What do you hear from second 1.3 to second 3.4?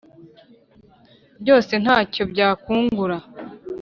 byose nta cyo byakungura